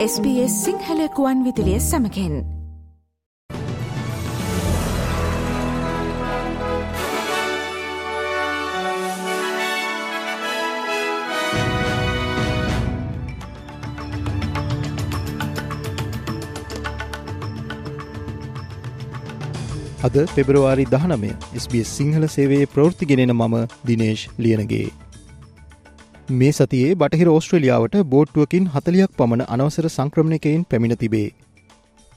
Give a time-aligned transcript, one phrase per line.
[0.00, 2.36] SBS සිංහලකුවන් විදිලිය සමකෙන්
[20.02, 23.54] අද පෙබරවාරි දහනමය SBS Sinhala සේවේ ප්‍රෘතිගෙනෙන මම
[23.86, 25.09] දිනේශ් ලියනගේ.
[26.30, 31.30] මේ සතියේ බටහිර ඕස්ට්‍රලියාවට බෝට්ටුවකින් හතලියක් පමණ අනවසර සංක්‍රමණයකයින් පැමිණ තිබේ.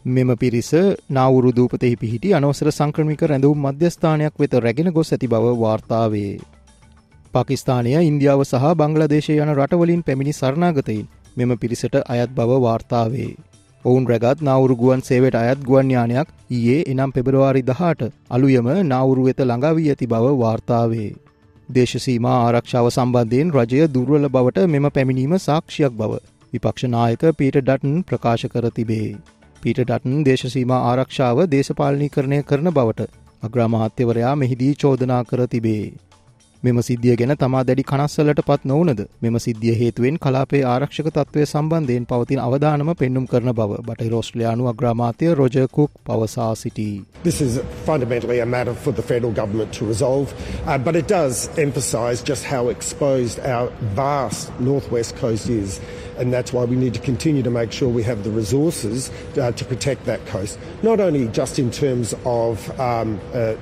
[0.06, 0.70] මෙම පිරිස
[1.12, 6.34] නවුරුදූපතෙහි පිහිටි අනවසර සංක්‍රමික රැඳවුම් මධ්‍යස්ථානයක් වෙත රැගෙන ගොස් ඇති බව වාර්තාවේ.
[7.34, 13.32] පාකිස්ානය ඉන්දියාව සහ බංගලදේශය යන රටවලින් පැමිණි සරණාගතයින් මෙම පිරිසට අයත් බව වාර්තාවේ.
[13.86, 19.90] ඔවුන් රැගත් නවුරු ගුවන් සේවට අයත් ගුවන්යානයක් ඊයේ එනම් පෙබරවාරි දහට අලුයම නවුරු වෙත ළඟවී
[19.90, 21.12] ඇති බව වාර්තාවේ.
[21.74, 26.20] දේශසීම ආරක්ෂාව සම්බන්ධයෙන් රජය දුර්වල බවට මෙම පැමිණීම සාක්ෂයක් බව
[26.54, 29.10] විපක්ෂනායක පීට ඩටන් ප්‍රකාශ කර තිබේ.
[29.62, 33.10] පීට ඩටන් දේශසීම ආරක්ෂාව දේශපාලනී කරණය කරන බවට
[33.44, 35.86] අග්‍රාමාත්‍යවරයා මෙහිදී චෝදනා කර තිබේ.
[36.64, 42.06] මෙම සිද්ධිය ගැන තමා දැඩි කනස්සලට පත් නොවනද මෙම සිද්ධිය හේතුවෙන් කලාපේ ආරක්ෂක තත්වය සම්බන්ධයෙන්
[42.12, 46.94] පවතින අවධානම පෙන්නුම් කරන බව බට රෝස්ට්‍රලයානු අග්‍රාමාතය රෝජකුක් පවසා සිටී.
[47.24, 50.34] This is fundamentally a matter for the federal government to resolve,
[50.68, 55.82] uh, but it does emphasise just how exposed our vast northwest coast is.
[56.20, 59.52] And that's why we need to continue to make sure we have the resources uh,
[59.52, 63.56] to protect that coast, not only just in terms of um, uh,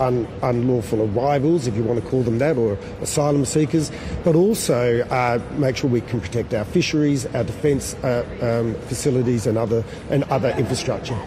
[0.00, 3.90] un, unlawful arrivals, if you want to call them that, or asylum seekers,
[4.24, 9.46] but also uh, make sure we can protect our fisheries, our defence uh, um, facilities,
[9.46, 11.18] and other and other infrastructure.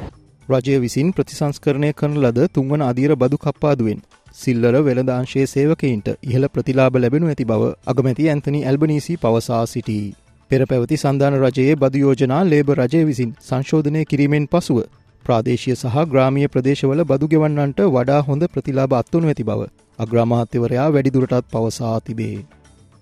[0.49, 3.99] රජය විසින් ප්‍රතිසංස්කරණය කරන ලද තුන්වන අධීර බදු කප්පාදුවෙන්
[4.33, 10.05] සිල්ලර වෙළදාංශයේ සේවකයින්ට ඉහළ ප්‍රතිලාබ ලැබෙනු ඇති බව අගමැති ඇන්තනි ඇල්බනීසි පවසා සිටී.
[10.51, 14.79] පෙර පැවති සන්ධාන රජයේ බදු යෝජනා ලේබ රජය විසින් සංශෝධනය කිරීමෙන් පසුව
[15.27, 19.67] ප්‍රාදේශය සහ ග්‍රාමිය ප්‍රදේශවල බදු ගෙවන්නන්ට වඩා හොඳ ප්‍රතිලාබ අත්වනු ඇති බව
[19.99, 22.37] අග්‍රාමාත්‍යවරයා වැඩිදුරටත් පවසා තිබේ.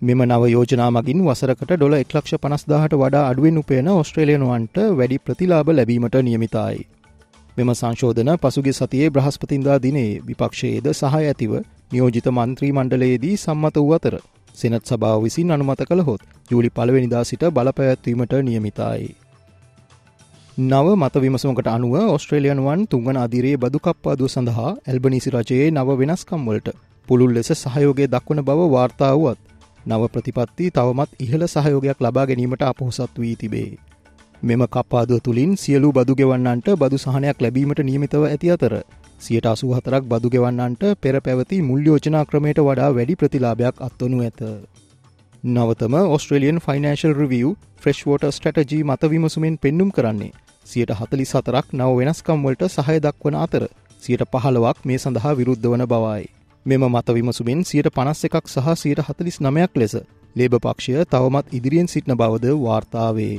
[0.02, 6.18] මෙම නව යෝජනා මගින් වසරකට ඩොල එක්ලක්ෂ පනස්දාහට වඩා අඩුවෙන් උපයන ඔස්ට්‍රේලියනුවන්ට වැඩි ප්‍රතිලාබ ලැබීමට
[6.22, 6.86] නියමිතයි.
[7.58, 11.54] මෙම සංශෝධන පසුගේ සතියේ බ්‍රහස්පතින්දා දිනේ විපක්ෂයේද සහ ඇතිව
[11.92, 14.18] නියෝජිත මන්ත්‍රී මණ්ඩලයේදී සම්මත වූ අතර
[14.56, 19.25] සෙනත් සභාව විසින් අනුමත කළහොත් ජූලි පළවෙනිදා සිට බලපැත්වීමට නියමිතයි.
[20.58, 26.70] නව මත විමසමකට අනුව ඔස්ට්‍රේලියනුවන් තුංගන අදිරයේ බදුකප්පාදුව සඳහා ඇල්බනිසි රජයේ නව වෙනස්කම්වලට
[27.08, 29.40] පුළුල් ලෙස සහයෝගය දක්වන බව වාර්තාවුවත්
[29.86, 33.72] නව ප්‍රතිපත්ති තවමත් ඉහළ සහයෝගයක් ලබා ගැනීමට අපහොසත් වී තිබේ.
[34.42, 38.74] මෙම කප්පාදුව තුළින් සියලු බදු ගෙවන්නන්ට බදු සහනයක් ලැබීමට නියමිතව ඇති අතර
[39.20, 44.40] සියට අසු හතරක් බදු ගෙවන්නන්ට පෙර පැවති මුල්්‍යෝජනා ක්‍රමයට වඩා වැඩි ප්‍රතිලාභයක් අත්වනු ඇත.
[45.44, 50.34] නවතම Australian Financial Review Freshwater Strategy මත විමසුමෙන් පෙන්නුම් කරන්නේ
[50.66, 53.64] සියට හතලි සතරක් නව වෙනස්කම්වලට සහය දක්වන අතර
[54.02, 56.24] සියට පහළවක් මේ සඳහා විරුද්ධ වන බවයි.
[56.66, 59.94] මෙම මත විමසුමෙන් සියට පනස් එකක් සහ සියට හතලිස් නමයක් ලෙස
[60.36, 63.36] ලේබ පක්ෂය තවමත් ඉදිරියෙන් සිටින බවද වාර්තාවේ.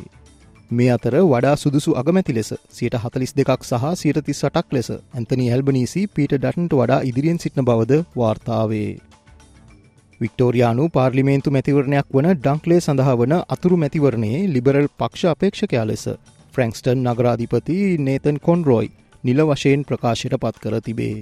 [0.70, 5.46] මේ අතර වඩා සුදුසු අගමැති ලෙස සියට හතලිස් දෙකක් සහ සියට තිස් සටක් ලෙස ඇතනි
[5.48, 8.90] ඇල්බනීසි පීට ඩටන්ට වඩා ඉදිරියෙන් සිටින බවද වාර්තාවේ.
[10.20, 16.04] වික්ටෝරයානු පාර්ලිමේන්තු මැතිවරණයක් වන ඩංක්ලේ සඳහා වන අතුරු මැතිවරණයේ ලිබරල් පක්ෂ අපේක්ෂකයා ලෙස
[16.56, 17.78] ෆ්‍රැන්ක්ස්ටන් නගරාධිපති
[18.08, 18.92] නේතන් කොන්රෝයි
[19.24, 21.16] නිල වශයෙන් ප්‍රකාශයට පත් කර තිබේ.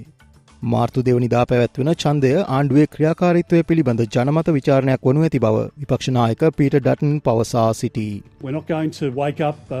[0.73, 7.17] මාර්තු දෙවනිදා පැවැත්වෙන ඡන්දය ආණ්ඩුවේ ක්‍රියාකාරිත්වය පිළිබඳ ජනමත විචාරණයක් වනු ඇති බව විපක්ෂනායක පීට ඩටන්
[7.25, 8.13] පවසා සිටී.
[8.43, 9.79] We're not going to wake up uh,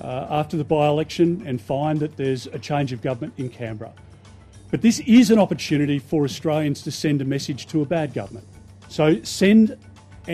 [0.00, 3.92] uh, after the by-election and find that there's a change of government in Canberra.
[4.70, 8.46] But this is an opportunity for Australians to send a message to a bad government.
[8.88, 9.76] So send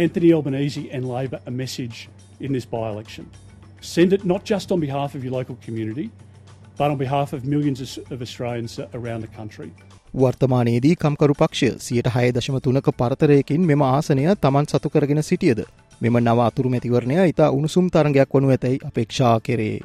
[0.04, 2.08] Anthony Albanese and Labor a message
[2.40, 3.26] in this by-election.
[3.84, 6.06] Send it not just on behalf of your local community,
[6.78, 7.80] but on behalf of millions
[8.10, 9.70] of Australians around the country.
[10.14, 15.60] වර්තමානයේදී කම්කරු පක්ෂය සියට හය දශම තුනක පරතරයකින් මෙම ආසනය තමන් සතු කරගෙන සිටියද
[16.00, 19.76] මෙම නව අතුරු මැතිවරණය ඉතා උණුසුම් තරගයක් වනු ඇතැයි අපේක්ෂා කරේ.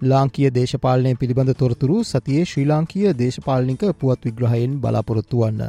[0.00, 5.62] ලාංකිය දේශපාලනය පිළිබඳ තොරතුරු සතියේ ශ්‍රී ලාංකීය දේශපාලනික පුවත් විග්‍රහයෙන් බලාපොරොත්තු වන්න.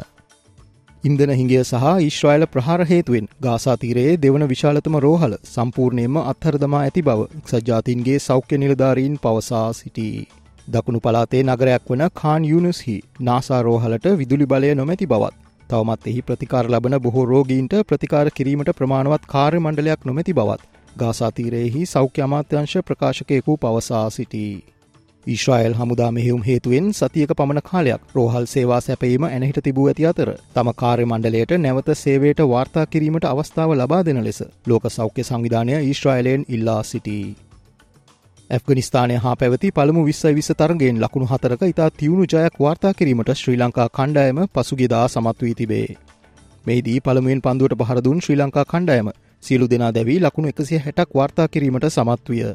[1.04, 8.18] ඉන්දන හිංගිය සහ ඊශ්‍රයිල ප්‍රහාර හේතුවෙන් ගාසාතීරයේ දෙවන විශාලතම රෝහල සම්පූර්ණයම අත්හරදමා ඇති බව එක්සජාතින්ගේ
[8.20, 10.28] සෞඛ්‍ය නිලධාරීන් පවසා සිටී.
[10.68, 15.36] දකුණු පලාතේ නගරයක් වන කාන් යුනුස්හි නාසා රෝහලට විදුලි බලය නොමැති බවත්.
[15.70, 20.62] තවමත් එහි ප්‍රතිකාර ලබන බොහෝ රෝගීන්ට ප්‍රතිකාර කිරීමට ප්‍රමාණවත් කාර්ය මණ්ඩලයක් නොමැති බවත්.
[20.98, 24.54] ගාසාතීරයෙහි සෞඛ්‍ය අමාත්‍යංශ ප්‍රකාශකයකු පවසා සිටී.
[25.28, 30.70] ඊශ්‍රයිල් හමුදා මෙහෙුම් හේතුවෙන් සතියක පමණ කාලයක් රෝහල් සේවා සැපීම ඇනහිට තිබූ ඇති අතර තම
[30.76, 36.80] කාර්ය මණ්ඩලයට නැවත සේවයට වාර්තා කිරීමට අවස්ථාව ලබා දෙන ලෙස ලෝක සෞඛ්‍ය සංවිධානය ඊශ්‍රයිලයෙන් ඉල්ලා
[36.84, 37.36] සිටී.
[38.50, 43.58] ඇෆගනිස්ථානය හා පැවති පළමු විස්සයි විස තරගෙන් ලකුණු හතරක ඉතා තිවුණු ජයක් වාර්තා කිරීමට ශ්‍රී
[43.58, 45.88] ලංකා කණ්ඩායම පසුගෙදා සමත් වී තිබේ.
[46.66, 49.14] මෙහිදී පළමුුවෙන් පන්දුවට පහරදුන් ශ්‍රී ලංකා කණ්ඩායම
[49.44, 52.52] සියලු දෙනා දැවී ලකුණු එකසිය හැටක් වාර්තා කිරීමට සමත් විය.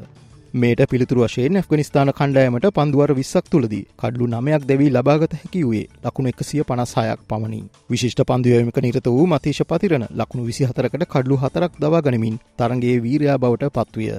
[0.54, 6.30] මේට පිළිතුරු වශයෙන් ඇෆගනිස්ථාන කණ්ඩායමට පන්දුවර විස්සක් තුළදී කඩලු නමයක් දැවී ලබාගත හැකි වූයේ ලකුණු
[6.30, 7.58] එකසිය පනස්හයක් පමණි.
[7.90, 13.36] විශිෂ්ට පන්දුවයමක නිරත වූ මතේශ පතිරණ ලකුණු විසි හතරකට කඩලු හතරක් දවා ගනිමින් තරගේ වීරයා
[13.38, 14.12] බවට පත්විය.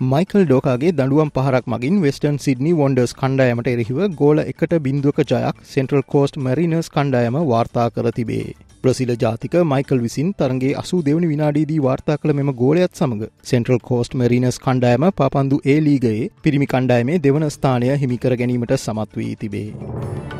[0.00, 6.08] මයිකල් ඩෝකාගේ දඩුවම් පහරක් මගින් වෙස්ටන් සිඩනි වොන්ඩර්ස් කණ්ඩායමට එරෙහිව ගෝල එකට බින්දුවක ජයක් සෙන්ට්‍රල්
[6.08, 8.69] කෝස්ට් මැරිනර්ස් කණ්ඩායම වාර්තා කර තිබේ.
[8.82, 14.16] බ්‍රසිල ජාතික මයිකල් විසින් තරගේ අසු දෙවනි විනාඩීදී වාර්තා කළ මෙම ගෝලයත් සමඟ සෙන්ට්‍රල් කෝස්ට්
[14.16, 20.39] මරීනස් කණ්ඩායම පාපන්දු ඒ ලීගයේ පිරිමි කණ්ඩායමේ දෙවන ස්ථානය හිමිකර ගැනීමට සමත් වී තිබේ.